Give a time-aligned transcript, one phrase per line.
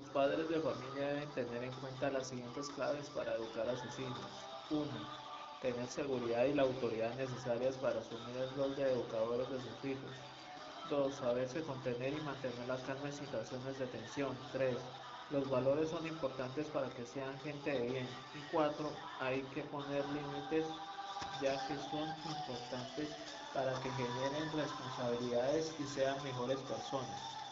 [0.00, 3.98] Los padres de familia deben tener en cuenta las siguientes claves para educar a sus
[3.98, 4.24] hijos.
[4.70, 4.86] 1.
[5.60, 10.10] Tener seguridad y la autoridad necesarias para asumir el rol de educadores de sus hijos.
[10.88, 11.14] 2.
[11.14, 14.34] Saberse contener y mantener la calma en situaciones de tensión.
[14.52, 14.74] 3.
[15.32, 18.08] Los valores son importantes para que sean gente de bien.
[18.34, 18.90] Y 4.
[19.20, 20.64] Hay que poner límites
[21.42, 23.08] ya que son importantes
[23.52, 27.49] para que generen responsabilidades y sean mejores personas.